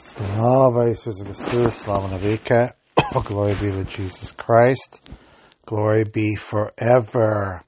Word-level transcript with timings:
Slava 0.00 0.88
Jesus 0.88 1.18
Slava 1.74 2.08
Navika. 2.08 2.72
Glory 3.24 3.54
be 3.54 3.70
to 3.70 3.84
Jesus 3.84 4.32
Christ. 4.32 4.98
Glory 5.66 6.04
be 6.04 6.36
forever. 6.36 7.62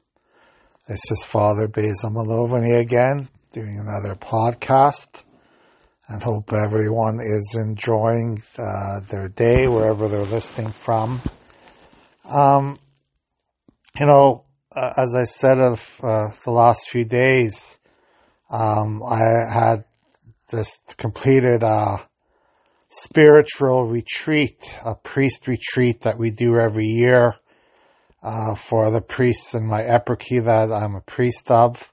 This 0.88 1.10
is 1.10 1.24
Father 1.26 1.68
Basil 1.68 2.10
Malovany 2.10 2.80
again, 2.80 3.28
doing 3.52 3.78
another 3.78 4.14
podcast. 4.14 5.24
And 6.08 6.22
hope 6.22 6.54
everyone 6.54 7.20
is 7.20 7.54
enjoying 7.54 8.42
uh, 8.58 9.00
their 9.00 9.28
day 9.28 9.66
wherever 9.66 10.08
they're 10.08 10.24
listening 10.24 10.72
from. 10.72 11.20
Um, 12.24 12.78
you 14.00 14.06
know, 14.06 14.46
uh, 14.74 14.90
as 14.96 15.14
I 15.14 15.24
said 15.24 15.58
of 15.58 16.00
uh, 16.02 16.28
the 16.44 16.50
last 16.50 16.88
few 16.88 17.04
days, 17.04 17.78
um, 18.48 19.02
I 19.02 19.18
had 19.52 19.84
just 20.50 20.96
completed 20.96 21.62
a 21.62 21.98
spiritual 22.94 23.86
retreat, 23.86 24.78
a 24.84 24.94
priest 24.94 25.48
retreat 25.48 26.02
that 26.02 26.18
we 26.18 26.30
do 26.30 26.58
every 26.58 26.84
year 26.84 27.34
uh, 28.22 28.54
for 28.54 28.90
the 28.90 29.00
priests 29.00 29.54
in 29.54 29.66
my 29.66 29.80
eparchy 29.80 30.44
that 30.44 30.70
I'm 30.70 30.94
a 30.94 31.00
priest 31.00 31.50
of. 31.50 31.90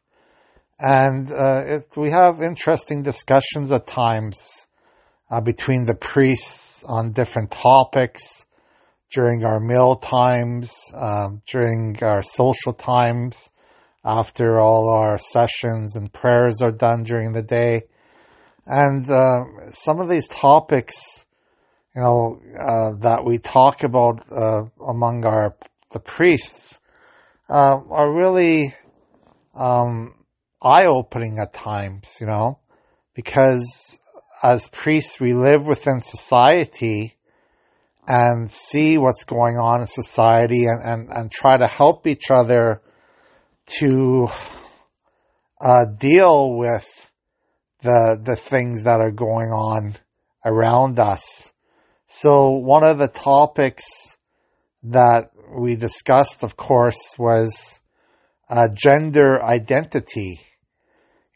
And 0.77 1.31
uh, 1.31 1.62
it, 1.66 1.91
we 1.95 2.12
have 2.12 2.41
interesting 2.41 3.02
discussions 3.02 3.72
at 3.72 3.88
times 3.88 4.67
uh, 5.31 5.39
between 5.39 5.85
the 5.85 5.95
priests 5.95 6.84
on 6.84 7.13
different 7.13 7.52
topics 7.52 8.45
during 9.09 9.45
our 9.45 9.61
meal 9.61 9.95
times, 9.95 10.84
um, 10.94 11.41
during 11.50 11.97
our 12.03 12.22
social 12.22 12.73
times, 12.73 13.52
after 14.03 14.59
all 14.59 14.89
our 14.89 15.17
sessions 15.17 15.95
and 15.95 16.11
prayers 16.11 16.61
are 16.61 16.72
done 16.72 17.03
during 17.03 17.31
the 17.31 17.41
day. 17.41 17.84
And 18.72 19.09
uh, 19.09 19.72
some 19.72 20.00
of 20.00 20.09
these 20.09 20.28
topics, 20.28 21.26
you 21.96 22.04
know, 22.04 22.40
uh, 22.56 23.00
that 23.00 23.26
we 23.26 23.39
talk 23.39 23.84
about 23.84 24.31
uh, 24.31 24.66
among 24.88 25.26
our 25.26 25.56
the 25.92 26.00
priests 26.00 26.80
uh, 27.50 27.80
are 27.89 28.14
really 28.14 28.76
um, 29.56 30.14
eye-opening 30.61 31.39
at 31.39 31.52
times, 31.52 32.17
you 32.22 32.28
know, 32.28 32.59
because 33.16 33.98
as 34.44 34.67
priests 34.67 35.20
we 35.20 35.33
live 35.33 35.66
within 35.66 36.00
society 36.00 37.16
and 38.08 38.52
see 38.52 39.00
what's 39.00 39.23
going 39.23 39.58
on 39.58 39.81
in 39.81 39.88
society 39.88 40.66
and, 40.66 40.83
and, 40.83 41.09
and 41.09 41.31
try 41.31 41.58
to 41.58 41.66
help 41.66 42.06
each 42.06 42.30
other 42.30 42.83
to 43.66 44.28
uh, 45.59 45.86
deal 45.98 46.56
with 46.56 47.11
the 47.81 48.19
the 48.22 48.35
things 48.35 48.83
that 48.83 48.99
are 48.99 49.11
going 49.11 49.49
on 49.49 49.95
around 50.45 50.99
us. 50.99 51.53
So 52.05 52.52
one 52.52 52.83
of 52.83 52.97
the 52.97 53.08
topics 53.08 53.86
that 54.83 55.31
we 55.55 55.75
discussed, 55.75 56.44
of 56.44 56.55
course, 56.55 57.16
was 57.17 57.81
uh, 58.49 58.67
gender 58.73 59.44
identity. 59.44 60.39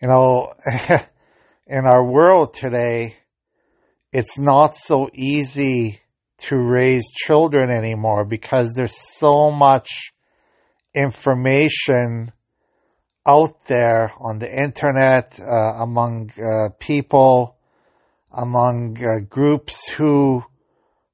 You 0.01 0.07
know, 0.07 0.53
in 1.67 1.85
our 1.85 2.03
world 2.03 2.53
today, 2.53 3.15
it's 4.11 4.37
not 4.37 4.75
so 4.75 5.09
easy 5.13 5.99
to 6.37 6.57
raise 6.57 7.11
children 7.11 7.69
anymore 7.69 8.25
because 8.25 8.73
there's 8.73 8.97
so 8.97 9.49
much 9.51 10.11
information 10.93 12.31
out 13.25 13.65
there 13.67 14.11
on 14.19 14.39
the 14.39 14.51
internet, 14.51 15.39
uh, 15.39 15.83
among 15.83 16.31
uh, 16.37 16.69
people, 16.79 17.57
among 18.31 18.97
uh, 19.03 19.19
groups 19.29 19.89
who 19.89 20.43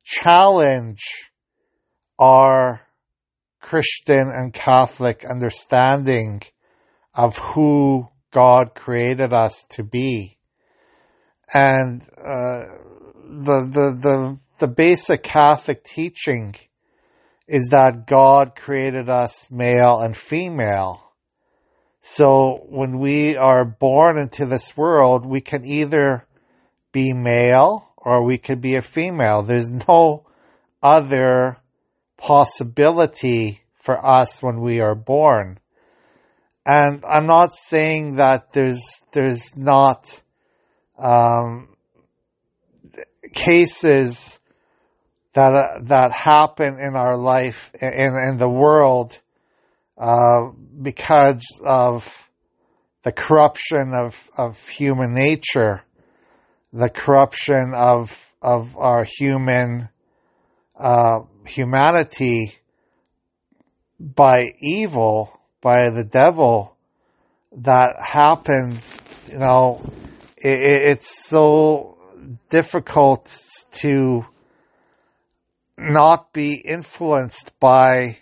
challenge 0.04 1.32
our 2.18 2.82
Christian 3.62 4.32
and 4.34 4.54
Catholic 4.54 5.24
understanding 5.30 6.42
of 7.14 7.38
who 7.38 8.08
God 8.32 8.74
created 8.74 9.34
us 9.34 9.66
to 9.72 9.84
be. 9.84 10.38
And 11.54 12.02
uh, 12.02 12.66
the, 13.26 13.70
the, 13.72 14.00
the, 14.02 14.40
the 14.60 14.68
basic 14.68 15.24
Catholic 15.24 15.84
teaching 15.84 16.56
is 17.48 17.70
that 17.72 18.08
God 18.08 18.56
created 18.56 19.10
us 19.10 19.50
male 19.52 20.00
and 20.00 20.16
female 20.16 21.09
so 22.12 22.66
when 22.68 22.98
we 22.98 23.38
are 23.38 23.64
born 23.64 24.18
into 24.18 24.48
this 24.48 24.76
world, 24.76 25.28
we 25.28 25.42
can 25.42 25.64
either 25.64 26.26
be 26.92 27.14
male 27.14 27.88
or 27.96 28.24
we 28.24 28.40
could 28.40 28.62
be 28.62 28.78
a 28.78 28.82
female. 28.82 29.44
There's 29.44 29.70
no 29.88 30.26
other 30.82 31.58
possibility 32.18 33.62
for 33.76 34.04
us 34.04 34.42
when 34.42 34.60
we 34.60 34.80
are 34.80 34.96
born. 34.96 35.60
And 36.66 37.06
I'm 37.08 37.28
not 37.28 37.54
saying 37.54 38.16
that 38.16 38.54
there's 38.54 38.82
there's 39.12 39.56
not 39.56 40.20
um, 40.98 41.76
cases 43.34 44.40
that 45.34 45.54
uh, 45.54 45.82
that 45.84 46.12
happen 46.12 46.80
in 46.80 46.96
our 46.96 47.16
life 47.16 47.70
in 47.80 48.16
in 48.30 48.38
the 48.40 48.50
world 48.50 49.20
uh, 50.00 50.50
because 50.82 51.46
of 51.64 52.30
the 53.04 53.12
corruption 53.12 53.94
of, 53.94 54.30
of 54.38 54.58
human 54.68 55.14
nature, 55.14 55.82
the 56.74 56.90
corruption 56.90 57.74
of 57.76 58.26
of 58.42 58.78
our 58.78 59.04
human 59.04 59.90
uh, 60.78 61.22
humanity 61.46 62.54
by 64.00 64.54
evil, 64.60 65.38
by 65.62 65.90
the 65.90 66.06
devil, 66.06 66.76
that 67.52 68.02
happens. 68.02 69.02
You 69.30 69.40
know, 69.40 69.82
it, 70.38 70.62
it's 70.62 71.28
so 71.28 71.98
difficult 72.50 73.38
to 73.74 74.26
not 75.78 76.32
be 76.34 76.54
influenced 76.54 77.58
by 77.60 78.20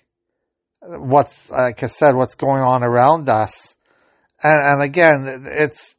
what's 0.87 1.51
like 1.51 1.83
I 1.83 1.87
said, 1.87 2.15
what's 2.15 2.35
going 2.35 2.61
on 2.61 2.83
around 2.83 3.29
us, 3.29 3.75
and, 4.41 4.81
and 4.81 4.81
again, 4.83 5.45
it's 5.47 5.95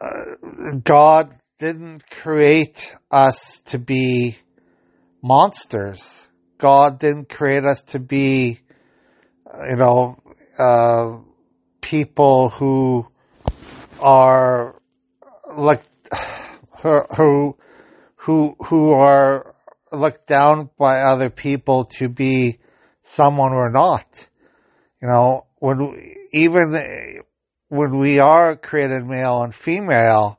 uh, 0.00 0.76
God 0.82 1.34
didn't 1.58 2.08
create 2.10 2.92
us 3.10 3.60
to 3.66 3.78
be 3.78 4.36
monsters. 5.22 6.28
God 6.58 6.98
didn't 6.98 7.28
create 7.28 7.64
us 7.64 7.82
to 7.88 7.98
be, 7.98 8.60
you 9.68 9.76
know, 9.76 10.18
uh, 10.58 11.18
people 11.80 12.50
who 12.50 13.06
are 14.00 14.80
like 15.56 15.82
who 16.82 17.56
who 18.16 18.56
who 18.66 18.90
are 18.92 19.54
looked 19.92 20.26
down 20.26 20.70
by 20.78 21.02
other 21.02 21.30
people 21.30 21.84
to 21.84 22.08
be 22.08 22.58
someone 23.02 23.52
or 23.52 23.70
not. 23.70 24.28
You 25.00 25.08
know, 25.08 25.46
when 25.58 25.78
we, 25.78 26.16
even 26.32 27.22
when 27.68 27.98
we 27.98 28.18
are 28.18 28.56
created 28.56 29.04
male 29.06 29.42
and 29.42 29.54
female, 29.54 30.38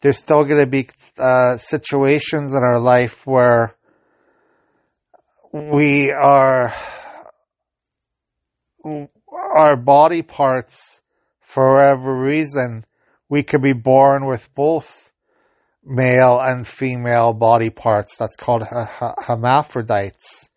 there's 0.00 0.18
still 0.18 0.44
going 0.44 0.60
to 0.60 0.66
be 0.66 0.88
uh, 1.18 1.56
situations 1.56 2.54
in 2.54 2.62
our 2.62 2.80
life 2.80 3.26
where 3.26 3.74
we 5.52 6.10
are 6.10 6.72
our 9.54 9.76
body 9.76 10.22
parts 10.22 11.02
for 11.40 11.74
whatever 11.74 12.14
reason 12.14 12.84
we 13.28 13.42
could 13.42 13.62
be 13.62 13.72
born 13.72 14.26
with 14.26 14.48
both 14.54 15.10
male 15.84 16.38
and 16.40 16.66
female 16.66 17.32
body 17.32 17.70
parts 17.70 18.16
that's 18.16 18.36
called 18.36 18.62
hermaphrodites 18.62 20.49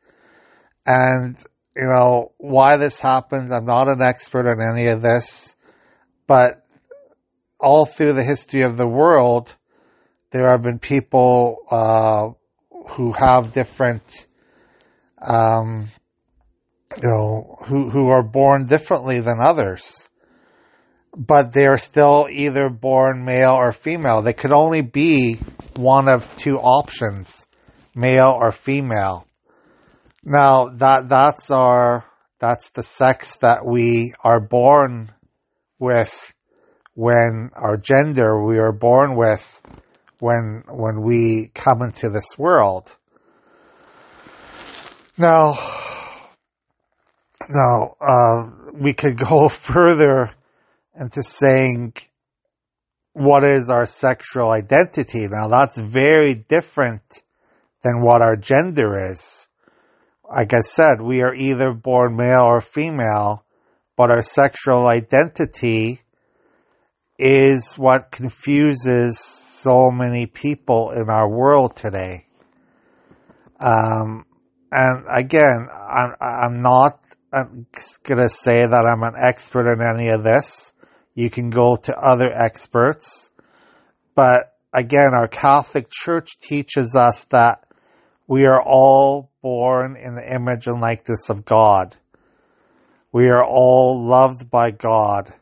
and, 0.85 1.37
you 1.75 1.87
know, 1.87 2.31
why 2.37 2.77
this 2.77 2.99
happens, 2.99 3.51
I'm 3.51 3.65
not 3.65 3.87
an 3.87 4.01
expert 4.01 4.47
on 4.47 4.59
any 4.61 4.87
of 4.87 5.01
this, 5.01 5.55
but 6.27 6.65
all 7.59 7.85
through 7.85 8.13
the 8.13 8.23
history 8.23 8.63
of 8.63 8.77
the 8.77 8.87
world, 8.87 9.55
there 10.31 10.49
have 10.49 10.63
been 10.63 10.79
people 10.79 11.57
uh, 11.71 12.29
who 12.93 13.13
have 13.13 13.53
different, 13.53 14.27
um, 15.21 15.87
you 16.97 17.07
know, 17.07 17.57
who 17.65 17.89
who 17.89 18.09
are 18.09 18.23
born 18.23 18.65
differently 18.65 19.19
than 19.19 19.39
others, 19.39 20.09
but 21.15 21.53
they 21.53 21.65
are 21.65 21.77
still 21.77 22.27
either 22.29 22.69
born 22.69 23.23
male 23.23 23.53
or 23.53 23.71
female. 23.71 24.21
They 24.21 24.33
could 24.33 24.51
only 24.51 24.81
be 24.81 25.35
one 25.75 26.09
of 26.09 26.35
two 26.35 26.57
options, 26.57 27.47
male 27.95 28.37
or 28.39 28.51
female. 28.51 29.25
Now 30.23 30.69
that 30.69 31.09
that's 31.09 31.51
our 31.51 32.05
that's 32.39 32.71
the 32.71 32.83
sex 32.83 33.37
that 33.37 33.65
we 33.65 34.13
are 34.23 34.39
born 34.39 35.11
with 35.79 36.33
when 36.95 37.49
our 37.55 37.77
gender 37.77 38.45
we 38.45 38.59
are 38.59 38.71
born 38.71 39.15
with 39.15 39.61
when 40.19 40.63
when 40.69 41.01
we 41.01 41.51
come 41.53 41.81
into 41.81 42.09
this 42.09 42.37
world. 42.37 42.95
Now, 45.17 45.59
now 47.49 47.95
uh, 48.01 48.49
we 48.73 48.93
could 48.93 49.17
go 49.17 49.47
further 49.49 50.31
into 50.99 51.21
saying 51.21 51.93
what 53.11 53.43
is 53.43 53.69
our 53.69 53.85
sexual 53.85 54.51
identity. 54.51 55.27
Now 55.27 55.49
that's 55.49 55.77
very 55.77 56.33
different 56.35 57.23
than 57.83 58.01
what 58.01 58.21
our 58.21 58.35
gender 58.35 59.11
is. 59.11 59.47
Like 60.33 60.53
I 60.55 60.61
said, 60.61 60.99
we 60.99 61.21
are 61.21 61.35
either 61.35 61.73
born 61.73 62.15
male 62.15 62.41
or 62.41 62.59
female, 62.59 63.45
but 63.95 64.09
our 64.09 64.21
sexual 64.21 64.87
identity 64.87 66.01
is 67.19 67.75
what 67.77 68.09
confuses 68.09 69.19
so 69.19 69.91
many 69.91 70.25
people 70.25 70.89
in 70.89 71.07
our 71.07 71.29
world 71.29 71.75
today. 71.75 72.25
Um, 73.59 74.25
and 74.71 75.05
again, 75.07 75.67
I'm, 75.71 76.15
I'm 76.19 76.61
not 76.63 76.99
going 77.31 78.19
to 78.19 78.29
say 78.29 78.61
that 78.65 78.91
I'm 78.91 79.03
an 79.03 79.13
expert 79.15 79.71
in 79.71 79.81
any 79.81 80.09
of 80.09 80.23
this. 80.23 80.73
You 81.13 81.29
can 81.29 81.51
go 81.51 81.75
to 81.75 81.95
other 81.95 82.31
experts. 82.33 83.29
But 84.15 84.55
again, 84.73 85.11
our 85.15 85.27
Catholic 85.27 85.89
Church 85.91 86.39
teaches 86.41 86.95
us 86.95 87.25
that 87.25 87.62
we 88.27 88.45
are 88.45 88.61
all 88.61 89.31
born 89.41 89.97
in 89.97 90.15
the 90.15 90.33
image 90.33 90.67
and 90.67 90.79
likeness 90.79 91.29
of 91.29 91.45
God. 91.45 91.97
We 93.11 93.27
are 93.27 93.45
all 93.45 94.05
loved 94.05 94.49
by 94.49 94.71
God. 94.71 95.33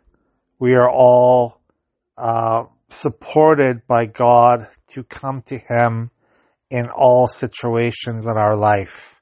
We 0.60 0.74
are 0.74 0.90
all 0.90 1.62
uh, 2.18 2.66
supported 2.90 3.88
by 3.88 4.06
God 4.06 4.68
to 4.88 5.04
come 5.04 5.42
to 5.44 5.58
Him 5.58 6.12
in 6.70 6.90
all 6.90 7.28
situations 7.28 8.26
in 8.26 8.38
our 8.38 8.56
life. 8.56 9.22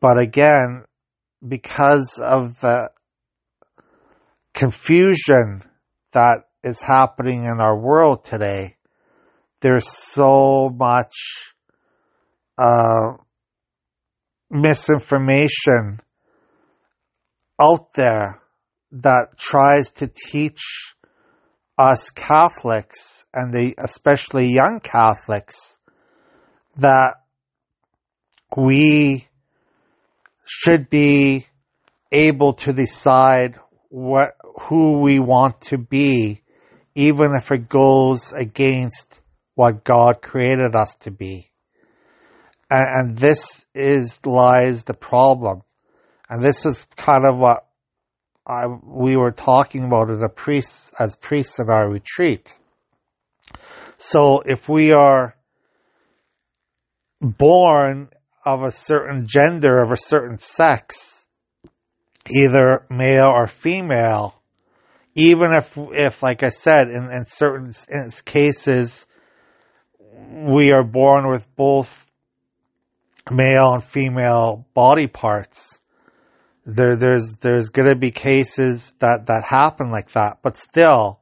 But 0.00 0.18
again, 0.18 0.84
because 1.46 2.18
of 2.22 2.60
the 2.60 2.90
confusion 4.54 5.62
that 6.12 6.38
is 6.62 6.80
happening 6.80 7.44
in 7.44 7.60
our 7.60 7.76
world 7.76 8.24
today, 8.24 8.76
there's 9.60 9.88
so 9.88 10.70
much 10.74 11.51
uh, 12.58 13.14
misinformation 14.50 16.00
out 17.60 17.92
there 17.94 18.40
that 18.92 19.38
tries 19.38 19.90
to 19.92 20.06
teach 20.06 20.94
us 21.78 22.10
Catholics 22.10 23.24
and 23.32 23.52
the 23.52 23.74
especially 23.78 24.52
young 24.52 24.80
Catholics 24.82 25.78
that 26.76 27.14
we 28.56 29.26
should 30.44 30.90
be 30.90 31.46
able 32.10 32.52
to 32.52 32.72
decide 32.72 33.58
what 33.88 34.36
who 34.62 35.00
we 35.00 35.18
want 35.18 35.60
to 35.60 35.78
be 35.78 36.42
even 36.94 37.34
if 37.34 37.50
it 37.50 37.68
goes 37.68 38.32
against 38.32 39.20
what 39.54 39.84
God 39.84 40.20
created 40.20 40.76
us 40.76 40.94
to 41.00 41.10
be. 41.10 41.51
And, 42.72 43.10
and 43.10 43.18
this 43.18 43.66
is 43.74 44.24
lies 44.24 44.84
the 44.84 44.94
problem. 44.94 45.62
And 46.30 46.42
this 46.42 46.64
is 46.64 46.86
kind 46.96 47.26
of 47.28 47.38
what 47.38 47.66
I, 48.46 48.64
we 48.66 49.14
were 49.16 49.30
talking 49.30 49.84
about 49.84 50.10
as 50.10 50.22
a 50.22 50.28
priest, 50.28 50.94
as 50.98 51.14
priests 51.16 51.58
in 51.58 51.68
our 51.68 51.88
retreat. 51.90 52.58
So 53.98 54.40
if 54.40 54.70
we 54.70 54.92
are 54.92 55.36
born 57.20 58.08
of 58.44 58.62
a 58.62 58.70
certain 58.70 59.26
gender, 59.26 59.82
of 59.82 59.92
a 59.92 59.96
certain 59.98 60.38
sex, 60.38 61.26
either 62.30 62.86
male 62.88 63.26
or 63.26 63.46
female, 63.46 64.34
even 65.14 65.52
if, 65.52 65.76
if, 65.76 66.22
like 66.22 66.42
I 66.42 66.48
said, 66.48 66.88
in, 66.88 67.10
in 67.12 67.24
certain 67.26 67.70
cases, 68.24 69.06
we 70.46 70.72
are 70.72 70.84
born 70.84 71.28
with 71.28 71.46
both 71.54 72.08
male 73.30 73.72
and 73.74 73.84
female 73.84 74.66
body 74.74 75.06
parts. 75.06 75.80
There, 76.64 76.96
there's, 76.96 77.36
there's 77.40 77.70
gonna 77.70 77.96
be 77.96 78.10
cases 78.10 78.94
that, 79.00 79.26
that 79.26 79.44
happen 79.44 79.90
like 79.90 80.12
that, 80.12 80.38
but 80.42 80.56
still, 80.56 81.20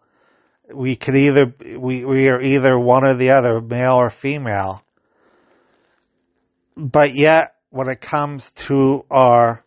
we 0.73 0.97
could 0.97 1.17
either, 1.17 1.53
we, 1.79 2.05
we 2.05 2.29
are 2.29 2.41
either 2.41 2.79
one 2.79 3.05
or 3.05 3.15
the 3.15 3.31
other, 3.31 3.61
male 3.61 3.95
or 3.95 4.11
female 4.11 4.83
but 6.81 7.15
yet 7.15 7.57
when 7.69 7.89
it 7.89 8.01
comes 8.01 8.51
to 8.53 9.05
our 9.11 9.65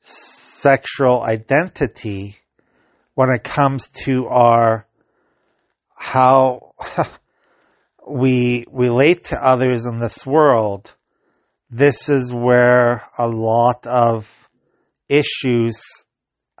sexual 0.00 1.22
identity, 1.22 2.36
when 3.14 3.30
it 3.30 3.42
comes 3.42 3.88
to 4.04 4.26
our 4.28 4.86
how 5.94 6.74
we 8.08 8.64
relate 8.70 9.24
to 9.24 9.44
others 9.44 9.84
in 9.84 9.98
this 9.98 10.24
world, 10.24 10.94
this 11.72 12.10
is 12.10 12.30
where 12.30 13.02
a 13.18 13.26
lot 13.26 13.86
of 13.86 14.30
issues 15.08 15.82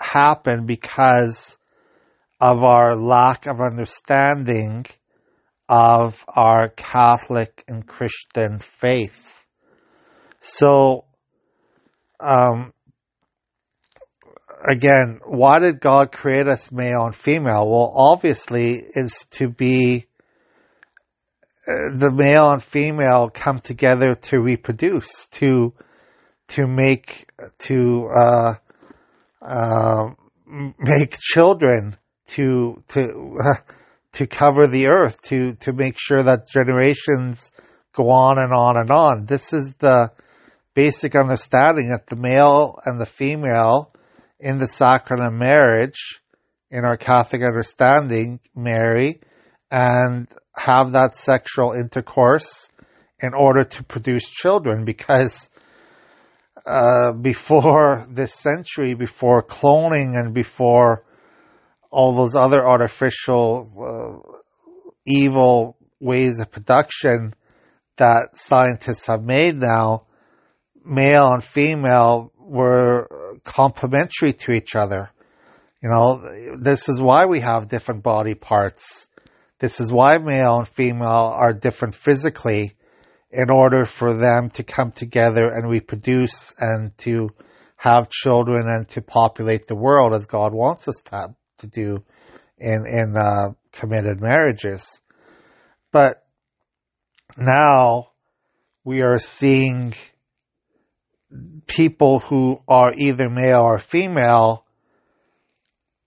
happen 0.00 0.64
because 0.64 1.58
of 2.40 2.64
our 2.64 2.96
lack 2.96 3.46
of 3.46 3.60
understanding 3.60 4.86
of 5.68 6.24
our 6.26 6.70
Catholic 6.70 7.62
and 7.68 7.86
Christian 7.86 8.58
faith. 8.58 9.44
So, 10.40 11.04
um, 12.18 12.72
again, 14.66 15.20
why 15.26 15.58
did 15.58 15.78
God 15.78 16.10
create 16.10 16.48
us 16.48 16.72
male 16.72 17.04
and 17.04 17.14
female? 17.14 17.68
Well, 17.68 17.92
obviously, 17.94 18.82
is 18.94 19.26
to 19.32 19.50
be 19.50 20.06
the 21.66 22.10
male 22.12 22.50
and 22.50 22.62
female 22.62 23.30
come 23.32 23.60
together 23.60 24.14
to 24.14 24.40
reproduce, 24.40 25.28
to 25.28 25.72
to 26.48 26.66
make 26.66 27.30
to 27.58 28.08
uh, 28.08 28.54
uh, 29.40 30.10
make 30.78 31.18
children, 31.20 31.96
to 32.28 32.82
to 32.88 33.38
uh, 33.44 33.54
to 34.12 34.26
cover 34.26 34.66
the 34.66 34.88
earth, 34.88 35.22
to 35.22 35.54
to 35.56 35.72
make 35.72 35.96
sure 35.98 36.22
that 36.22 36.48
generations 36.48 37.52
go 37.92 38.10
on 38.10 38.38
and 38.38 38.52
on 38.52 38.76
and 38.76 38.90
on. 38.90 39.26
This 39.26 39.52
is 39.52 39.74
the 39.74 40.10
basic 40.74 41.14
understanding 41.14 41.90
that 41.90 42.06
the 42.06 42.16
male 42.16 42.78
and 42.84 43.00
the 43.00 43.06
female 43.06 43.92
in 44.40 44.58
the 44.58 44.66
sacrament 44.66 45.28
of 45.28 45.38
marriage, 45.38 46.20
in 46.70 46.84
our 46.84 46.96
Catholic 46.96 47.42
understanding, 47.42 48.40
marry 48.56 49.20
and 49.70 50.28
have 50.54 50.92
that 50.92 51.16
sexual 51.16 51.72
intercourse 51.72 52.68
in 53.20 53.34
order 53.34 53.64
to 53.64 53.84
produce 53.84 54.28
children 54.28 54.84
because 54.84 55.50
uh, 56.66 57.12
before 57.12 58.06
this 58.10 58.34
century, 58.34 58.94
before 58.94 59.42
cloning 59.42 60.18
and 60.18 60.34
before 60.34 61.04
all 61.90 62.14
those 62.14 62.34
other 62.34 62.66
artificial 62.66 64.22
uh, 64.26 64.38
evil 65.06 65.76
ways 66.00 66.40
of 66.40 66.50
production 66.50 67.34
that 67.96 68.30
scientists 68.34 69.06
have 69.06 69.22
made 69.22 69.54
now, 69.56 70.04
male 70.84 71.28
and 71.32 71.44
female 71.44 72.32
were 72.38 73.38
complementary 73.44 74.32
to 74.32 74.52
each 74.52 74.74
other. 74.74 75.10
You 75.82 75.90
know, 75.90 76.56
this 76.60 76.88
is 76.88 77.00
why 77.00 77.26
we 77.26 77.40
have 77.40 77.68
different 77.68 78.02
body 78.02 78.34
parts. 78.34 79.08
This 79.62 79.78
is 79.78 79.92
why 79.92 80.18
male 80.18 80.56
and 80.56 80.66
female 80.66 81.32
are 81.32 81.52
different 81.52 81.94
physically 81.94 82.74
in 83.30 83.48
order 83.48 83.84
for 83.84 84.12
them 84.12 84.50
to 84.54 84.64
come 84.64 84.90
together 84.90 85.46
and 85.46 85.70
reproduce 85.70 86.52
and 86.58 86.98
to 86.98 87.30
have 87.76 88.10
children 88.10 88.66
and 88.66 88.88
to 88.88 89.00
populate 89.00 89.68
the 89.68 89.76
world 89.76 90.14
as 90.14 90.26
God 90.26 90.52
wants 90.52 90.88
us 90.88 91.00
to, 91.04 91.36
to 91.58 91.66
do 91.68 92.02
in, 92.58 92.84
in 92.88 93.16
uh, 93.16 93.52
committed 93.70 94.20
marriages. 94.20 95.00
But 95.92 96.26
now 97.38 98.08
we 98.82 99.02
are 99.02 99.18
seeing 99.18 99.94
people 101.68 102.18
who 102.18 102.58
are 102.66 102.92
either 102.96 103.30
male 103.30 103.60
or 103.60 103.78
female 103.78 104.66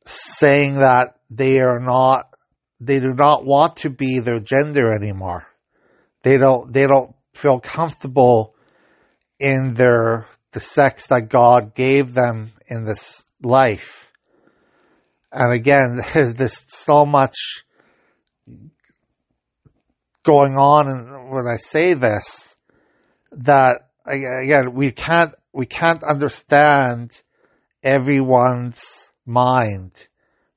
saying 0.04 0.76
that 0.76 1.16
they 1.30 1.62
are 1.62 1.80
not 1.80 2.35
they 2.80 3.00
do 3.00 3.14
not 3.14 3.46
want 3.46 3.78
to 3.78 3.90
be 3.90 4.20
their 4.20 4.40
gender 4.40 4.94
anymore. 4.94 5.48
They 6.24 6.38
don't 6.38 6.72
they 6.72 6.86
don't 6.86 7.16
feel 7.34 7.60
comfortable 7.60 8.56
in 9.40 9.74
their 9.76 10.28
the 10.52 10.60
sex 10.60 11.08
that 11.08 11.30
God 11.30 11.76
gave 11.76 12.14
them 12.14 12.52
in 12.68 12.86
this 12.86 13.26
life. 13.44 14.12
And 15.32 15.54
again, 15.54 16.02
there's 16.14 16.36
this 16.36 16.66
so 16.68 17.06
much 17.06 17.66
going 20.24 20.58
on 20.58 20.88
and 20.88 21.30
when 21.30 21.46
I 21.48 21.58
say 21.58 21.94
this 21.94 22.56
that 23.32 23.90
again 24.08 24.74
we 24.74 24.92
can't 24.92 25.36
we 25.54 25.68
can't 25.68 26.04
understand 26.04 27.22
everyone's 27.84 29.10
mind. 29.26 30.08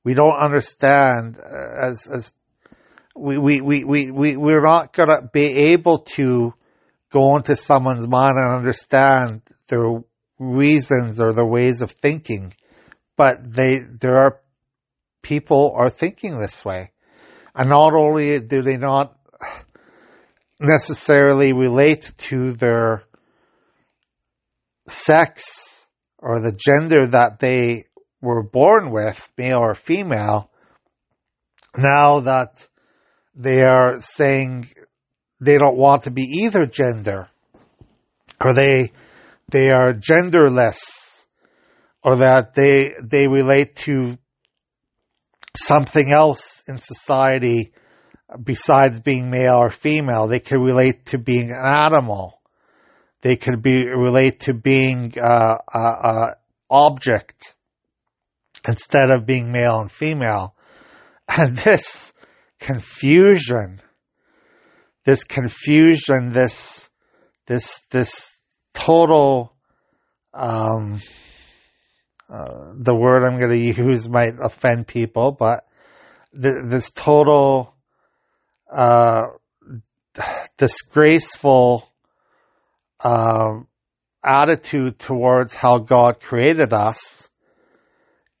We 0.03 0.13
don't 0.13 0.37
understand 0.37 1.37
uh, 1.37 1.87
as 1.87 2.07
as 2.07 2.31
we 3.15 3.37
we 3.37 3.61
we 3.61 3.83
we, 3.83 4.11
we 4.11 4.37
we're 4.37 4.63
not 4.63 4.93
gonna 4.93 5.29
be 5.31 5.71
able 5.73 5.99
to 6.15 6.53
go 7.11 7.35
into 7.35 7.55
someone's 7.55 8.07
mind 8.07 8.37
and 8.37 8.55
understand 8.55 9.41
their 9.67 10.01
reasons 10.37 11.19
or 11.19 11.33
their 11.33 11.45
ways 11.45 11.81
of 11.81 11.91
thinking. 11.91 12.53
But 13.17 13.53
they 13.53 13.79
there 13.79 14.17
are 14.17 14.39
people 15.21 15.73
are 15.75 15.89
thinking 15.89 16.39
this 16.39 16.63
way. 16.63 16.91
And 17.53 17.69
not 17.69 17.93
only 17.93 18.39
do 18.39 18.61
they 18.61 18.77
not 18.77 19.17
necessarily 20.59 21.53
relate 21.53 22.11
to 22.17 22.53
their 22.53 23.03
sex 24.87 25.87
or 26.17 26.39
the 26.39 26.55
gender 26.57 27.07
that 27.07 27.39
they 27.39 27.85
were 28.21 28.43
born 28.43 28.91
with, 28.91 29.31
male 29.37 29.59
or 29.59 29.75
female, 29.75 30.49
now 31.77 32.21
that 32.21 32.67
they 33.35 33.61
are 33.61 34.01
saying 34.01 34.69
they 35.39 35.57
don't 35.57 35.77
want 35.77 36.03
to 36.03 36.11
be 36.11 36.23
either 36.43 36.65
gender, 36.65 37.29
or 38.41 38.53
they 38.53 38.91
they 39.51 39.69
are 39.69 39.93
genderless, 39.93 41.25
or 42.03 42.17
that 42.17 42.53
they 42.53 42.93
they 43.01 43.27
relate 43.27 43.75
to 43.75 44.17
something 45.55 46.11
else 46.11 46.63
in 46.67 46.77
society 46.77 47.71
besides 48.43 48.99
being 48.99 49.29
male 49.29 49.55
or 49.55 49.69
female. 49.69 50.27
They 50.27 50.39
could 50.39 50.59
relate 50.59 51.05
to 51.07 51.17
being 51.17 51.51
an 51.51 51.65
animal. 51.65 52.41
They 53.21 53.35
could 53.35 53.61
be 53.61 53.87
relate 53.87 54.41
to 54.41 54.53
being 54.53 55.13
uh, 55.17 55.57
a, 55.73 55.79
a 55.79 56.35
object 56.69 57.55
instead 58.67 59.11
of 59.11 59.25
being 59.25 59.51
male 59.51 59.79
and 59.79 59.91
female. 59.91 60.55
And 61.31 61.55
this 61.57 62.11
confusion, 62.59 63.81
this 65.05 65.23
confusion, 65.23 66.31
this 66.31 66.89
this 67.45 67.81
this 67.91 68.41
total 68.73 69.53
um, 70.33 70.99
uh, 72.29 72.73
the 72.77 72.95
word 72.95 73.25
I'm 73.25 73.39
going 73.39 73.51
to 73.51 73.83
use 73.83 74.07
might 74.07 74.33
offend 74.39 74.87
people, 74.87 75.31
but 75.31 75.65
th- 76.33 76.65
this 76.65 76.91
total 76.91 77.75
uh, 78.71 79.23
disgraceful 80.57 81.89
uh, 82.99 83.59
attitude 84.23 84.99
towards 84.99 85.55
how 85.55 85.79
God 85.79 86.19
created 86.19 86.73
us 86.73 87.28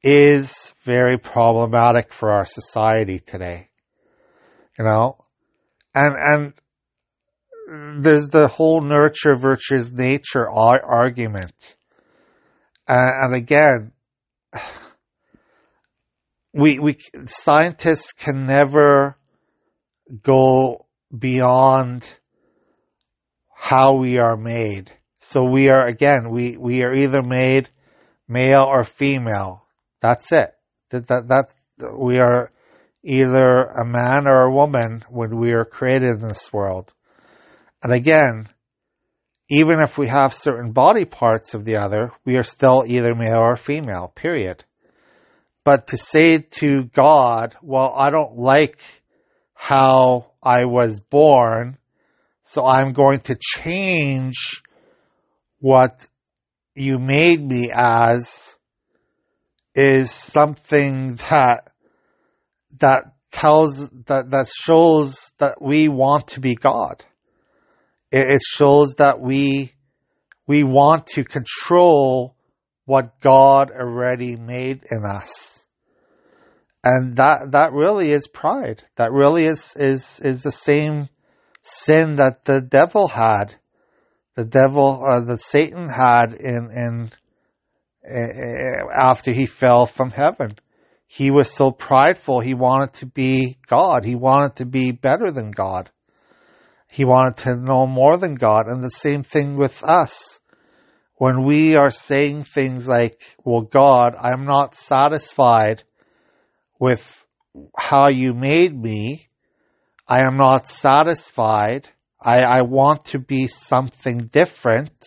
is 0.03 0.73
very 0.83 1.17
problematic 1.17 2.13
for 2.13 2.31
our 2.31 2.45
society 2.45 3.19
today. 3.19 3.69
You 4.77 4.85
know, 4.85 5.17
and 5.93 6.53
and 7.67 8.03
there's 8.03 8.29
the 8.29 8.47
whole 8.47 8.81
nurture 8.81 9.35
versus 9.35 9.91
nature 9.91 10.49
argument 10.49 11.75
and 12.89 13.35
again, 13.35 13.91
we 16.53 16.79
we 16.79 16.97
scientists 17.25 18.11
can 18.13 18.47
never 18.47 19.17
go 20.23 20.87
beyond 21.15 22.09
how 23.53 23.95
we 23.95 24.17
are 24.17 24.37
made. 24.37 24.91
So 25.17 25.43
we 25.43 25.69
are 25.69 25.85
again 25.85 26.29
we 26.31 26.57
we 26.57 26.83
are 26.83 26.93
either 26.95 27.21
made 27.21 27.69
male 28.27 28.63
or 28.63 28.83
female. 28.83 29.65
That's 30.01 30.31
it. 30.31 30.53
That 30.91 31.07
that, 31.07 31.27
that 31.77 31.97
we 31.97 32.19
are 32.19 32.51
either 33.03 33.63
a 33.63 33.85
man 33.85 34.27
or 34.27 34.41
a 34.41 34.53
woman 34.53 35.03
when 35.09 35.37
we 35.37 35.53
are 35.53 35.65
created 35.65 36.21
in 36.21 36.27
this 36.27 36.51
world. 36.51 36.93
And 37.81 37.93
again, 37.93 38.49
even 39.49 39.81
if 39.81 39.97
we 39.97 40.07
have 40.07 40.33
certain 40.33 40.73
body 40.73 41.05
parts 41.05 41.53
of 41.53 41.65
the 41.65 41.77
other, 41.77 42.11
we 42.25 42.37
are 42.37 42.43
still 42.43 42.83
either 42.85 43.15
male 43.15 43.39
or 43.39 43.55
female, 43.55 44.11
period. 44.13 44.63
But 45.63 45.87
to 45.87 45.97
say 45.97 46.39
to 46.39 46.83
God, 46.85 47.55
well, 47.61 47.93
I 47.95 48.09
don't 48.09 48.37
like 48.37 48.79
how 49.53 50.31
I 50.41 50.65
was 50.65 50.99
born, 50.99 51.77
so 52.41 52.65
I'm 52.65 52.93
going 52.93 53.21
to 53.21 53.37
change 53.39 54.61
what 55.59 55.99
you 56.75 56.97
made 56.97 57.45
me 57.45 57.71
as 57.73 58.55
is 59.75 60.11
something 60.11 61.15
that 61.29 61.69
that 62.79 63.13
tells 63.31 63.89
that 64.07 64.29
that 64.31 64.47
shows 64.47 65.33
that 65.37 65.61
we 65.61 65.87
want 65.87 66.27
to 66.29 66.39
be 66.39 66.55
God 66.55 67.03
it 68.11 68.41
shows 68.41 68.95
that 68.95 69.19
we 69.19 69.73
we 70.47 70.63
want 70.63 71.07
to 71.07 71.23
control 71.23 72.35
what 72.85 73.19
God 73.19 73.71
already 73.71 74.35
made 74.35 74.83
in 74.89 75.05
us. 75.05 75.65
And 76.83 77.17
that 77.17 77.51
that 77.51 77.73
really 77.73 78.11
is 78.11 78.27
pride. 78.27 78.83
That 78.95 79.11
really 79.11 79.45
is 79.45 79.75
is 79.75 80.19
is 80.23 80.43
the 80.43 80.51
same 80.51 81.09
sin 81.61 82.15
that 82.15 82.45
the 82.45 82.61
devil 82.61 83.07
had. 83.07 83.55
The 84.35 84.45
devil 84.45 85.05
uh, 85.05 85.21
that 85.25 85.41
Satan 85.41 85.89
had 85.89 86.33
in 86.33 86.69
in 86.71 87.11
Eh, 88.09 88.81
after 88.91 89.31
he 89.31 89.45
fell 89.45 89.85
from 89.85 90.09
heaven. 90.09 90.55
He 91.05 91.31
was 91.31 91.51
so 91.51 91.71
prideful. 91.71 92.39
He 92.39 92.53
wanted 92.53 92.93
to 92.93 93.05
be 93.05 93.57
God. 93.67 94.03
He 94.03 94.15
wanted 94.15 94.55
to 94.57 94.65
be 94.65 94.91
better 94.91 95.31
than 95.31 95.51
God. 95.51 95.91
He 96.91 97.05
wanted 97.05 97.37
to 97.43 97.55
know 97.55 97.85
more 97.85 98.17
than 98.17 98.35
God. 98.35 98.67
And 98.67 98.83
the 98.83 98.89
same 98.89 99.23
thing 99.23 99.57
with 99.57 99.83
us. 99.83 100.39
When 101.15 101.45
we 101.45 101.75
are 101.75 101.91
saying 101.91 102.45
things 102.45 102.87
like, 102.87 103.21
well, 103.43 103.61
God, 103.61 104.15
I'm 104.19 104.45
not 104.45 104.73
satisfied 104.73 105.83
with 106.79 107.25
how 107.77 108.07
you 108.07 108.33
made 108.33 108.75
me. 108.75 109.29
I 110.07 110.21
am 110.21 110.37
not 110.37 110.67
satisfied. 110.67 111.89
I, 112.19 112.41
I 112.41 112.61
want 112.61 113.05
to 113.05 113.19
be 113.19 113.47
something 113.47 114.29
different. 114.31 115.05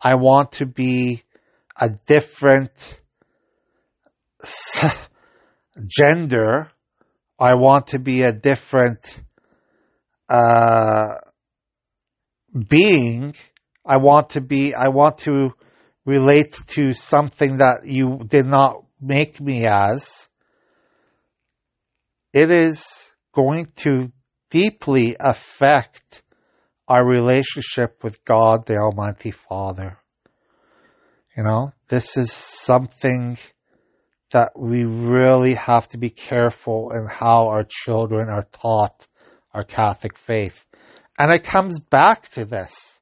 I 0.00 0.14
want 0.14 0.52
to 0.52 0.66
be 0.66 1.22
a 1.80 1.90
different 2.06 3.00
gender. 5.86 6.70
I 7.38 7.54
want 7.54 7.88
to 7.88 7.98
be 7.98 8.22
a 8.22 8.32
different 8.32 9.22
uh, 10.28 11.14
being, 12.68 13.34
I 13.84 13.98
want 13.98 14.30
to 14.30 14.40
be, 14.40 14.74
I 14.74 14.88
want 14.88 15.18
to 15.18 15.50
relate 16.04 16.58
to 16.68 16.92
something 16.94 17.58
that 17.58 17.82
you 17.84 18.20
did 18.26 18.46
not 18.46 18.84
make 19.00 19.40
me 19.40 19.66
as, 19.66 20.28
it 22.32 22.50
is 22.50 23.10
going 23.34 23.66
to 23.76 24.10
deeply 24.50 25.16
affect 25.20 26.22
our 26.88 27.06
relationship 27.06 28.02
with 28.02 28.24
God, 28.24 28.66
the 28.66 28.76
Almighty 28.76 29.30
Father. 29.30 29.97
You 31.38 31.44
know, 31.44 31.70
this 31.86 32.16
is 32.16 32.32
something 32.32 33.38
that 34.32 34.58
we 34.58 34.82
really 34.82 35.54
have 35.54 35.88
to 35.90 35.96
be 35.96 36.10
careful 36.10 36.90
in 36.90 37.06
how 37.06 37.46
our 37.46 37.64
children 37.64 38.28
are 38.28 38.48
taught 38.50 39.06
our 39.54 39.62
Catholic 39.62 40.18
faith. 40.18 40.66
And 41.16 41.32
it 41.32 41.44
comes 41.44 41.78
back 41.78 42.28
to 42.30 42.44
this. 42.44 43.00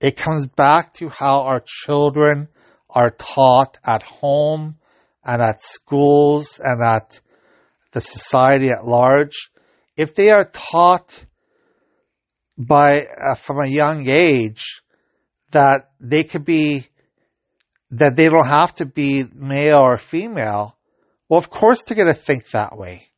It 0.00 0.16
comes 0.16 0.46
back 0.46 0.94
to 0.94 1.10
how 1.10 1.42
our 1.42 1.62
children 1.62 2.48
are 2.88 3.10
taught 3.10 3.76
at 3.84 4.02
home 4.02 4.76
and 5.22 5.42
at 5.42 5.60
schools 5.60 6.58
and 6.64 6.82
at 6.82 7.20
the 7.92 8.00
society 8.00 8.70
at 8.70 8.86
large. 8.86 9.50
If 9.94 10.14
they 10.14 10.30
are 10.30 10.50
taught 10.50 11.26
by 12.56 13.02
uh, 13.02 13.34
from 13.34 13.58
a 13.58 13.68
young 13.68 14.08
age 14.08 14.80
that 15.50 15.90
they 16.00 16.24
could 16.24 16.46
be 16.46 16.86
that 17.98 18.16
they 18.16 18.28
don't 18.28 18.46
have 18.46 18.74
to 18.76 18.86
be 18.86 19.24
male 19.34 19.78
or 19.78 19.96
female, 19.96 20.76
well, 21.28 21.38
of 21.38 21.50
course 21.50 21.82
they're 21.82 21.96
going 21.96 22.08
to 22.08 22.14
think 22.14 22.50
that 22.50 22.76
way. 22.76 23.08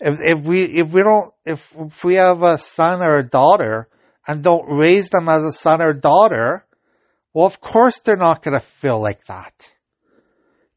If, 0.00 0.18
if 0.20 0.46
we 0.46 0.64
if 0.64 0.92
we 0.92 1.02
don't 1.02 1.32
if, 1.44 1.72
if 1.78 2.04
we 2.04 2.14
have 2.16 2.42
a 2.42 2.58
son 2.58 3.02
or 3.02 3.16
a 3.16 3.28
daughter 3.28 3.88
and 4.26 4.42
don't 4.42 4.68
raise 4.68 5.08
them 5.08 5.28
as 5.28 5.44
a 5.44 5.52
son 5.52 5.80
or 5.80 5.94
daughter, 5.94 6.66
well, 7.32 7.46
of 7.46 7.60
course 7.60 8.00
they're 8.00 8.16
not 8.16 8.42
going 8.42 8.58
to 8.58 8.64
feel 8.64 9.00
like 9.00 9.24
that. 9.26 9.72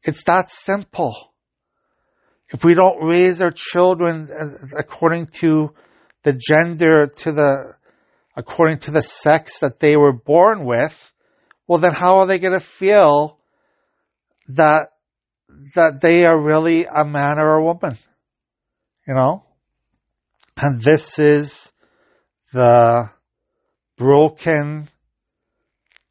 It's 0.02 0.24
that 0.24 0.50
simple. 0.50 1.14
If 2.48 2.64
we 2.64 2.74
don't 2.74 3.04
raise 3.04 3.42
our 3.42 3.52
children 3.54 4.28
uh, 4.30 4.78
according 4.78 5.26
to 5.40 5.72
the 6.22 6.32
gender 6.32 7.06
to 7.06 7.32
the, 7.32 7.74
according 8.36 8.78
to 8.80 8.90
the 8.90 9.02
sex 9.02 9.60
that 9.60 9.80
they 9.80 9.96
were 9.96 10.12
born 10.12 10.64
with, 10.64 11.12
well 11.70 11.78
then 11.78 11.94
how 11.94 12.18
are 12.18 12.26
they 12.26 12.40
going 12.40 12.52
to 12.52 12.58
feel 12.58 13.38
that, 14.48 14.88
that 15.76 16.00
they 16.02 16.24
are 16.24 16.36
really 16.36 16.84
a 16.84 17.04
man 17.04 17.38
or 17.38 17.54
a 17.54 17.62
woman? 17.62 17.96
You 19.06 19.14
know? 19.14 19.44
And 20.56 20.80
this 20.80 21.20
is 21.20 21.70
the 22.52 23.10
broken, 23.96 24.88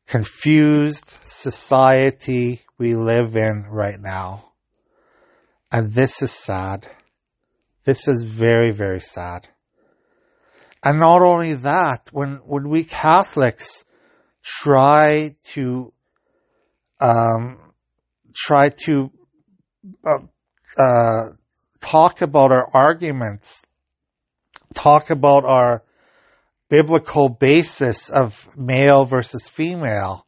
confused 0.08 1.10
society 1.26 2.62
we 2.78 2.96
live 2.96 3.36
in 3.36 3.66
right 3.70 4.00
now. 4.00 4.54
And 5.74 5.92
this 5.92 6.22
is 6.22 6.32
sad. 6.32 6.88
This 7.84 8.08
is 8.08 8.24
very, 8.24 8.72
very 8.72 9.02
sad. 9.02 9.50
And 10.86 11.02
not 11.02 11.22
only 11.22 11.52
that, 11.56 12.08
when, 12.14 12.40
when 12.46 12.70
we 12.70 12.86
Catholics 12.86 13.84
try 14.44 15.36
to, 15.44 15.94
um, 17.00 17.58
try 18.34 18.70
to, 18.86 19.12
uh, 20.06 20.20
uh, 20.78 21.30
talk 21.82 22.22
about 22.22 22.52
our 22.52 22.70
arguments, 22.74 23.64
talk 24.74 25.10
about 25.10 25.46
our 25.46 25.84
biblical 26.70 27.30
basis 27.30 28.10
of 28.10 28.50
male 28.56 29.06
versus 29.06 29.48
female, 29.48 30.26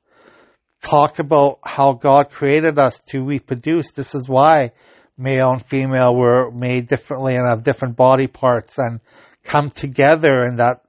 talk 0.81 1.19
about 1.19 1.59
how 1.63 1.93
God 1.93 2.31
created 2.31 2.79
us 2.79 2.99
to 3.09 3.21
reproduce. 3.21 3.91
This 3.91 4.15
is 4.15 4.27
why 4.27 4.71
male 5.17 5.51
and 5.51 5.63
female 5.63 6.15
were 6.15 6.51
made 6.51 6.87
differently 6.87 7.35
and 7.35 7.47
have 7.47 7.63
different 7.63 7.95
body 7.95 8.27
parts 8.27 8.77
and 8.79 8.99
come 9.43 9.69
together 9.69 10.41
in 10.41 10.55
that 10.57 10.83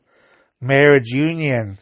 marriage 0.60 1.08
union 1.08 1.78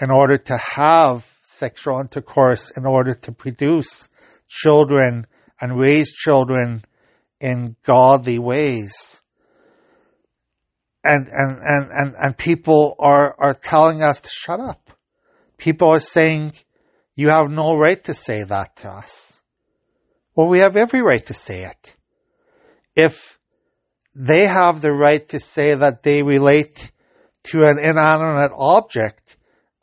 in 0.00 0.10
order 0.10 0.38
to 0.38 0.58
have 0.58 1.26
sexual 1.42 2.00
intercourse, 2.00 2.70
in 2.76 2.84
order 2.84 3.14
to 3.14 3.32
produce 3.32 4.08
children 4.46 5.26
and 5.60 5.80
raise 5.80 6.12
children 6.12 6.84
in 7.40 7.76
godly 7.82 8.38
ways. 8.38 9.20
And, 11.02 11.28
and, 11.28 11.58
and, 11.62 11.90
and, 11.92 12.14
and 12.18 12.36
people 12.36 12.96
are, 12.98 13.34
are 13.38 13.54
telling 13.54 14.02
us 14.02 14.20
to 14.20 14.28
shut 14.30 14.60
up. 14.60 14.90
People 15.56 15.88
are 15.88 15.98
saying, 15.98 16.52
you 17.14 17.28
have 17.28 17.48
no 17.48 17.76
right 17.76 18.02
to 18.04 18.14
say 18.14 18.42
that 18.42 18.76
to 18.76 18.90
us. 18.90 19.40
Well, 20.34 20.48
we 20.48 20.58
have 20.58 20.76
every 20.76 21.00
right 21.00 21.24
to 21.26 21.34
say 21.34 21.64
it. 21.64 21.96
If 22.94 23.38
they 24.14 24.46
have 24.46 24.80
the 24.80 24.92
right 24.92 25.26
to 25.30 25.38
say 25.38 25.74
that 25.74 26.02
they 26.02 26.22
relate 26.22 26.90
to 27.44 27.62
an 27.64 27.78
inanimate 27.78 28.52
object 28.54 29.36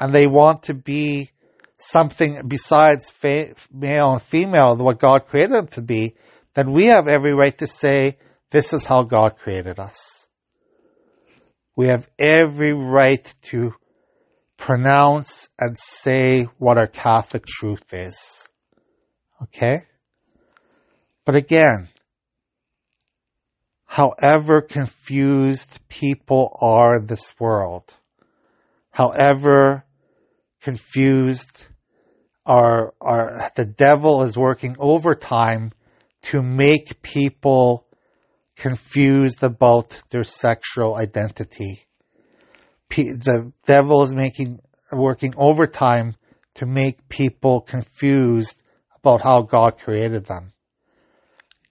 and 0.03 0.13
they 0.13 0.27
want 0.27 0.63
to 0.63 0.73
be 0.73 1.29
something 1.77 2.45
besides 2.45 3.09
male 3.71 4.11
and 4.11 4.21
female, 4.21 4.75
what 4.75 4.99
God 4.99 5.27
created 5.29 5.53
them 5.53 5.67
to 5.67 5.81
be, 5.81 6.15
then 6.55 6.73
we 6.73 6.87
have 6.87 7.07
every 7.07 7.33
right 7.33 7.57
to 7.59 7.67
say, 7.67 8.17
this 8.51 8.73
is 8.73 8.83
how 8.83 9.03
God 9.03 9.37
created 9.37 9.79
us. 9.79 10.27
We 11.77 11.87
have 11.87 12.09
every 12.19 12.73
right 12.73 13.33
to 13.43 13.75
pronounce 14.57 15.47
and 15.57 15.77
say 15.77 16.49
what 16.57 16.77
our 16.77 16.87
Catholic 16.87 17.45
truth 17.45 17.93
is. 17.93 18.45
Okay? 19.41 19.83
But 21.23 21.35
again, 21.35 21.87
however 23.85 24.59
confused 24.59 25.79
people 25.87 26.57
are 26.59 26.97
in 26.97 27.05
this 27.05 27.33
world, 27.39 27.93
however 28.91 29.85
confused 30.63 31.67
are, 32.45 32.93
the 33.55 33.65
devil 33.65 34.23
is 34.23 34.37
working 34.37 34.75
overtime 34.79 35.71
to 36.23 36.41
make 36.41 37.01
people 37.01 37.85
confused 38.55 39.43
about 39.43 40.01
their 40.09 40.23
sexual 40.23 40.95
identity. 40.95 41.81
The 42.89 43.51
devil 43.65 44.03
is 44.03 44.13
making, 44.13 44.59
working 44.91 45.33
overtime 45.37 46.15
to 46.55 46.65
make 46.65 47.09
people 47.09 47.61
confused 47.61 48.61
about 48.95 49.21
how 49.21 49.41
God 49.41 49.79
created 49.79 50.25
them. 50.25 50.53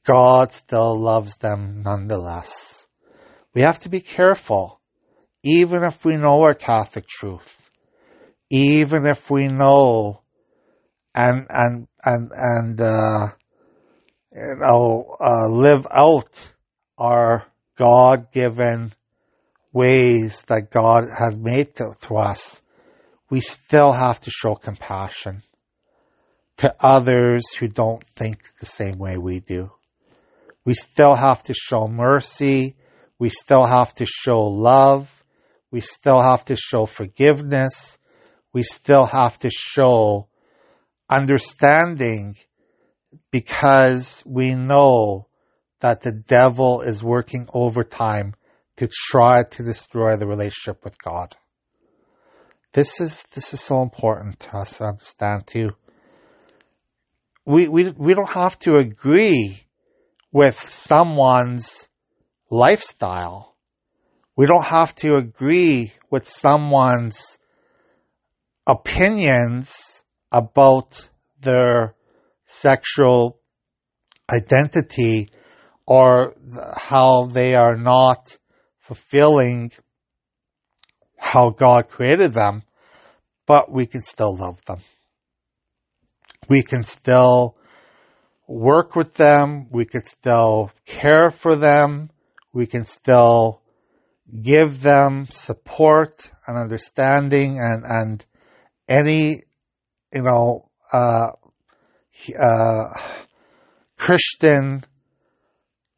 God 0.05 0.51
still 0.51 0.99
loves 0.99 1.37
them 1.37 1.83
nonetheless. 1.83 2.89
We 3.55 3.61
have 3.61 3.79
to 3.81 3.89
be 3.89 4.01
careful, 4.01 4.81
even 5.45 5.85
if 5.85 6.05
we 6.05 6.17
know 6.17 6.43
our 6.43 6.55
Catholic 6.55 7.07
truth, 7.07 7.62
even 8.53 9.07
if 9.07 9.31
we 9.31 9.49
know 9.49 10.21
and, 11.15 11.47
and, 11.49 11.89
and, 12.05 12.31
and, 12.35 12.81
uh, 12.83 13.29
you 14.31 14.57
know, 14.61 15.17
uh, 15.19 15.49
live 15.49 15.87
out 15.91 16.53
our 16.99 17.47
God 17.77 18.31
given 18.31 18.93
ways 19.73 20.45
that 20.49 20.71
God 20.71 21.05
has 21.19 21.35
made 21.35 21.75
to, 21.77 21.97
to 22.03 22.17
us, 22.17 22.63
we 23.31 23.41
still 23.41 23.91
have 23.91 24.21
to 24.21 24.31
show 24.31 24.55
compassion 24.55 25.43
to 26.59 26.75
others 26.79 27.55
who 27.55 27.69
don't 27.69 28.05
think 28.05 28.53
the 28.61 28.67
same 28.67 28.99
way 28.99 29.17
we 29.17 29.41
do. 29.41 29.73
We 30.67 30.75
still 30.75 31.15
have 31.15 31.43
to 31.45 31.55
show 31.55 31.89
mercy. 31.89 32.77
We 33.19 33.31
still 33.31 33.65
have 33.65 33.95
to 33.95 34.05
show 34.07 34.43
love. 34.43 35.25
We 35.71 35.81
still 35.81 36.23
have 36.23 36.45
to 36.47 36.57
show 36.57 36.85
forgiveness. 36.85 37.99
We 38.53 38.63
still 38.63 39.07
have 39.07 39.39
to 39.41 39.51
show 39.51 40.29
understanding 41.09 42.37
because 43.31 44.23
we 44.27 44.55
know 44.55 45.29
that 45.81 46.03
the 46.03 46.13
devil 46.13 46.81
is 46.81 47.03
working 47.03 47.49
overtime 47.53 48.35
to 48.77 48.89
try 48.89 49.43
to 49.43 49.63
destroy 49.63 50.17
the 50.17 50.27
relationship 50.27 50.85
with 50.85 50.97
God. 51.03 51.37
This 52.73 53.01
is 53.01 53.25
this 53.35 53.53
is 53.53 53.61
so 53.61 53.83
important 53.83 54.39
to 54.41 54.57
us 54.57 54.79
to 54.79 54.85
understand 54.85 55.47
too. 55.47 55.71
We 57.45 57.69
we 57.69 57.91
we 57.91 58.15
don't 58.15 58.31
have 58.31 58.59
to 58.61 58.77
agree 58.77 59.65
with 60.33 60.59
someone's 60.59 61.89
lifestyle. 62.51 63.55
We 64.37 64.47
don't 64.47 64.65
have 64.65 64.95
to 64.97 65.17
agree 65.17 65.93
with 66.11 66.27
someone's 66.27 67.39
opinions 68.67 70.03
about 70.31 71.09
their 71.41 71.95
sexual 72.45 73.39
identity 74.31 75.29
or 75.87 76.35
how 76.75 77.25
they 77.27 77.55
are 77.55 77.77
not 77.77 78.37
fulfilling 78.79 79.73
how 81.19 81.51
God 81.51 81.89
created 81.89 82.33
them, 82.33 82.63
but 83.47 83.71
we 83.71 83.87
can 83.87 84.03
still 84.03 84.37
love 84.37 84.65
them. 84.65 84.79
We 86.49 86.63
can 86.63 86.83
still 86.83 87.57
work 88.47 88.97
with 88.97 89.15
them. 89.15 89.69
We 89.71 89.85
can 89.85 90.05
still 90.05 90.71
care 90.85 91.31
for 91.31 91.57
them. 91.57 92.11
We 92.53 92.67
can 92.67 92.85
still 92.85 93.63
give 94.43 94.83
them 94.83 95.27
support 95.27 96.31
and 96.47 96.59
understanding 96.59 97.59
and, 97.59 97.85
and 97.85 98.27
any, 98.89 99.43
you 100.13 100.23
know, 100.23 100.69
uh, 100.93 101.31
uh, 102.39 102.89
Christian 103.97 104.85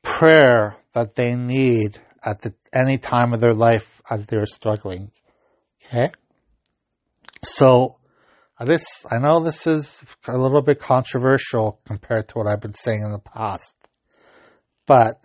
prayer 0.02 0.76
that 0.92 1.14
they 1.14 1.34
need 1.34 1.98
at 2.22 2.40
the, 2.42 2.54
any 2.72 2.98
time 2.98 3.32
of 3.32 3.40
their 3.40 3.54
life 3.54 4.00
as 4.10 4.26
they're 4.26 4.46
struggling. 4.46 5.10
Okay? 5.86 6.12
So, 7.42 7.96
this, 8.60 9.04
I 9.10 9.18
know 9.18 9.42
this 9.42 9.66
is 9.66 10.00
a 10.26 10.38
little 10.38 10.62
bit 10.62 10.80
controversial 10.80 11.80
compared 11.86 12.28
to 12.28 12.38
what 12.38 12.46
I've 12.46 12.60
been 12.60 12.72
saying 12.72 13.02
in 13.04 13.12
the 13.12 13.18
past, 13.18 13.74
but 14.86 15.24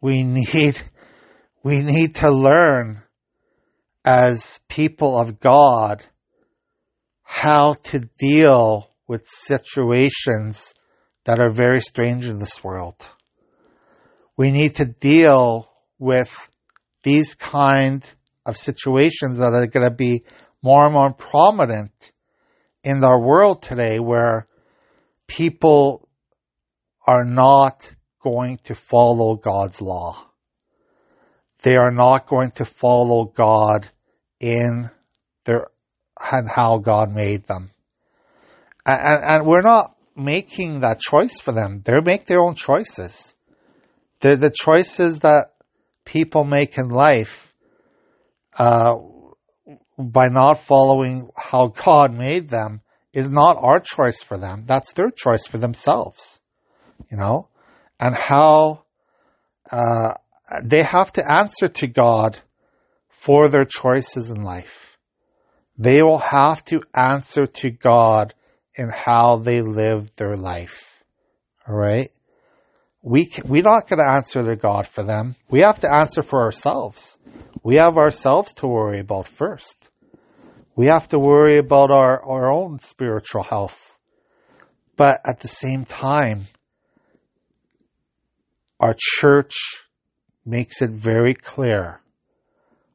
we 0.00 0.22
need, 0.22 0.80
we 1.62 1.80
need 1.80 2.16
to 2.16 2.30
learn 2.30 3.02
as 4.04 4.60
people 4.68 5.18
of 5.18 5.40
God 5.40 6.04
how 7.28 7.74
to 7.74 7.98
deal 8.18 8.88
with 9.08 9.26
situations 9.26 10.72
that 11.24 11.40
are 11.40 11.50
very 11.50 11.80
strange 11.80 12.24
in 12.24 12.38
this 12.38 12.62
world. 12.62 12.94
We 14.36 14.52
need 14.52 14.76
to 14.76 14.84
deal 14.84 15.68
with 15.98 16.48
these 17.02 17.34
kind 17.34 18.04
of 18.46 18.56
situations 18.56 19.38
that 19.38 19.52
are 19.52 19.66
going 19.66 19.88
to 19.88 19.94
be 19.94 20.24
more 20.62 20.84
and 20.84 20.94
more 20.94 21.12
prominent 21.12 22.12
in 22.84 23.02
our 23.02 23.20
world 23.20 23.60
today 23.60 23.98
where 23.98 24.46
people 25.26 26.08
are 27.06 27.24
not 27.24 27.92
going 28.22 28.58
to 28.64 28.74
follow 28.76 29.34
God's 29.34 29.82
law. 29.82 30.22
they 31.62 31.74
are 31.74 31.90
not 31.90 32.28
going 32.28 32.52
to 32.52 32.64
follow 32.64 33.24
God 33.24 33.88
in 34.38 34.90
and 36.32 36.48
how 36.48 36.78
God 36.78 37.14
made 37.14 37.44
them. 37.44 37.70
And, 38.84 39.00
and, 39.00 39.24
and 39.24 39.46
we're 39.46 39.62
not 39.62 39.96
making 40.16 40.80
that 40.80 41.00
choice 41.00 41.40
for 41.40 41.52
them. 41.52 41.82
They 41.84 42.00
make 42.00 42.24
their 42.24 42.40
own 42.40 42.54
choices. 42.54 43.34
They're 44.20 44.36
the 44.36 44.50
choices 44.50 45.20
that 45.20 45.52
people 46.04 46.44
make 46.44 46.78
in 46.78 46.88
life 46.88 47.52
uh, 48.58 48.96
by 49.98 50.28
not 50.28 50.54
following 50.60 51.28
how 51.36 51.68
God 51.68 52.14
made 52.14 52.48
them 52.48 52.80
is 53.12 53.28
not 53.28 53.56
our 53.58 53.80
choice 53.80 54.22
for 54.22 54.38
them. 54.38 54.64
That's 54.66 54.92
their 54.92 55.10
choice 55.10 55.46
for 55.46 55.58
themselves, 55.58 56.40
you 57.10 57.16
know, 57.16 57.48
and 57.98 58.14
how 58.14 58.84
uh, 59.70 60.14
they 60.62 60.82
have 60.82 61.12
to 61.12 61.24
answer 61.30 61.68
to 61.68 61.86
God 61.86 62.40
for 63.08 63.48
their 63.48 63.64
choices 63.64 64.30
in 64.30 64.42
life. 64.42 64.95
They 65.78 66.02
will 66.02 66.18
have 66.18 66.64
to 66.66 66.80
answer 66.94 67.46
to 67.46 67.70
God 67.70 68.34
in 68.74 68.88
how 68.88 69.36
they 69.36 69.60
live 69.60 70.14
their 70.16 70.36
life. 70.36 71.02
All 71.68 71.74
right. 71.74 72.10
We, 73.02 73.30
we're 73.44 73.62
not 73.62 73.88
going 73.88 73.98
to 73.98 74.16
answer 74.16 74.44
to 74.44 74.56
God 74.56 74.86
for 74.86 75.04
them. 75.04 75.36
We 75.48 75.60
have 75.60 75.80
to 75.80 75.92
answer 75.92 76.22
for 76.22 76.42
ourselves. 76.42 77.18
We 77.62 77.76
have 77.76 77.96
ourselves 77.96 78.52
to 78.54 78.66
worry 78.66 79.00
about 79.00 79.28
first. 79.28 79.90
We 80.74 80.86
have 80.86 81.08
to 81.08 81.18
worry 81.18 81.58
about 81.58 81.90
our, 81.90 82.22
our 82.22 82.50
own 82.50 82.80
spiritual 82.80 83.42
health. 83.42 83.98
But 84.96 85.20
at 85.24 85.40
the 85.40 85.48
same 85.48 85.84
time, 85.84 86.46
our 88.78 88.94
church 88.98 89.54
makes 90.44 90.82
it 90.82 90.90
very 90.90 91.34
clear. 91.34 92.00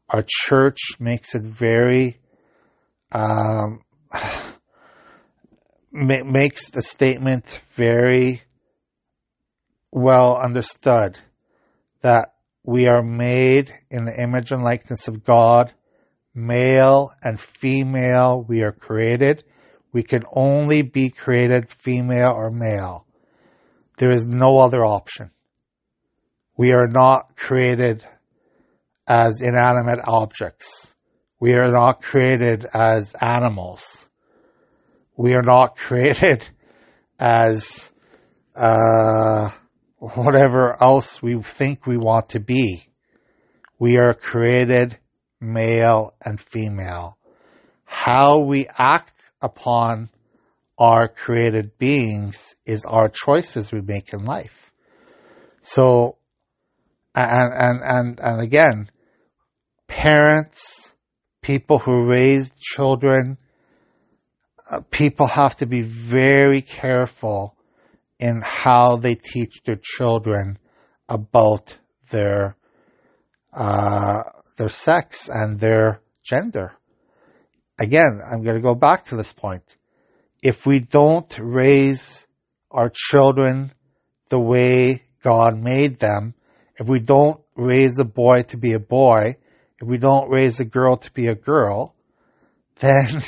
Our 0.10 0.24
church 0.28 0.80
makes 1.00 1.36
it 1.36 1.42
very, 1.42 2.18
um, 3.12 3.82
makes 5.92 6.70
the 6.70 6.82
statement 6.82 7.62
very 7.76 8.42
well 9.92 10.38
understood 10.38 11.20
that 12.02 12.34
we 12.64 12.88
are 12.88 13.04
made 13.04 13.74
in 13.90 14.06
the 14.06 14.22
image 14.22 14.52
and 14.52 14.64
likeness 14.64 15.08
of 15.08 15.24
God, 15.24 15.74
male 16.34 17.12
and 17.22 17.40
female, 17.40 18.46
we 18.48 18.64
are 18.64 18.72
created. 18.72 19.44
We 19.92 20.04
can 20.04 20.24
only 20.32 20.84
be 20.84 21.10
created 21.10 21.70
female 21.70 22.32
or 22.32 22.50
male. 22.50 23.06
There 23.98 24.12
is 24.12 24.26
no 24.26 24.60
other 24.60 24.86
option. 24.86 25.32
We 26.56 26.74
are 26.74 26.88
not 26.88 27.36
created 27.36 28.06
as 29.08 29.42
inanimate 29.42 30.00
objects. 30.08 30.96
We 31.42 31.54
are 31.56 31.72
not 31.72 32.04
created 32.04 32.68
as 32.72 33.16
animals. 33.20 34.08
We 35.18 35.34
are 35.34 35.42
not 35.42 35.76
created 35.88 36.48
as 37.20 37.92
uh, 38.56 39.50
whatever 39.98 40.82
else 40.82 41.20
we 41.20 41.42
think 41.42 41.88
we 41.88 41.98
want 41.98 42.30
to 42.30 42.40
be. 42.40 42.86
We 43.80 43.98
are 43.98 44.14
created 44.14 45.00
male 45.40 46.14
and 46.24 46.40
female. 46.40 47.18
How 47.86 48.42
we 48.42 48.68
act 48.78 49.20
upon 49.42 50.12
our 50.78 51.08
created 51.08 51.76
beings 51.80 52.56
is 52.68 52.86
our 52.86 53.10
choices 53.10 53.72
we 53.72 53.82
make 53.82 54.14
in 54.14 54.26
life. 54.26 54.72
So 55.60 56.18
and 57.16 57.52
and 57.52 57.82
and 57.84 58.20
and 58.20 58.42
again, 58.42 58.92
parents, 59.88 60.91
people 61.42 61.80
who 61.80 62.06
raise 62.06 62.52
children, 62.60 63.38
uh, 64.70 64.82
people 64.92 65.28
have 65.28 65.58
to 65.58 65.66
be 65.66 65.82
very 65.82 66.62
careful 66.62 67.56
in 68.20 68.42
how 68.44 68.98
they 68.98 69.16
teach 69.16 69.64
their 69.64 69.80
children 69.82 70.58
about 71.10 71.78
their 72.12 72.56
uh, 73.54 74.24
their 74.58 74.70
sex 74.70 75.28
and 75.28 75.60
their 75.60 76.02
gender. 76.24 76.74
Again, 77.80 78.22
I'm 78.24 78.44
going 78.44 78.56
to 78.56 78.62
go 78.62 78.76
back 78.76 79.06
to 79.06 79.16
this 79.16 79.34
point. 79.34 79.76
If 80.42 80.66
we 80.66 80.80
don't 80.80 81.38
raise 81.40 82.26
our 82.70 82.92
children 82.94 83.72
the 84.30 84.40
way 84.40 85.04
God 85.24 85.58
made 85.58 86.00
them, 86.00 86.36
if 86.78 86.88
we 86.88 87.00
don't 87.00 87.42
raise 87.56 88.00
a 88.00 88.06
boy 88.06 88.44
to 88.44 88.58
be 88.58 88.74
a 88.74 88.80
boy, 88.80 89.36
we 89.82 89.98
don't 89.98 90.30
raise 90.30 90.60
a 90.60 90.66
girl 90.66 90.98
to 90.98 91.12
be 91.12 91.28
a 91.28 91.36
girl, 91.36 91.96
then 92.80 93.22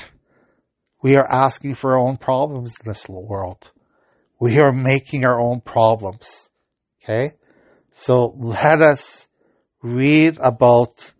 we 1.01 1.15
are 1.15 1.27
asking 1.29 1.75
for 1.75 1.93
our 1.93 1.99
own 1.99 2.17
problems 2.17 2.75
in 2.83 2.89
this 2.89 3.07
world. 3.07 3.71
We 4.39 4.59
are 4.59 4.71
making 4.71 5.25
our 5.25 5.39
own 5.39 5.61
problems. 5.61 6.49
Okay? 7.03 7.33
So 7.89 8.33
let 8.37 8.81
us 8.81 9.27
read 9.81 10.37
about 10.39 11.13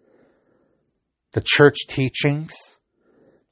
the 1.33 1.41
church 1.45 1.77
teachings. 1.87 2.79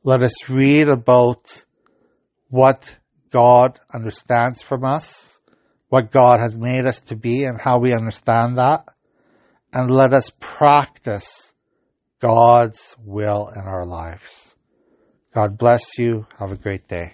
Let 0.04 0.24
us 0.24 0.50
read 0.50 0.88
about 0.89 1.65
what 2.50 2.98
God 3.32 3.80
understands 3.94 4.62
from 4.62 4.84
us 4.84 5.39
what 5.91 6.10
God 6.10 6.39
has 6.39 6.58
made 6.58 6.86
us 6.86 7.02
to 7.02 7.17
be 7.17 7.44
and 7.44 7.60
how 7.60 7.80
we 7.80 7.94
understand 7.94 8.58
that. 8.58 8.86
And 9.74 9.91
let 9.91 10.13
us 10.13 10.32
practice 10.39 11.54
God's 12.22 12.96
will 13.04 13.50
in 13.56 13.62
our 13.62 13.86
lives. 13.86 14.56
God 15.34 15.58
bless 15.58 15.98
you. 15.98 16.28
Have 16.38 16.52
a 16.52 16.56
great 16.56 16.88
day. 16.88 17.14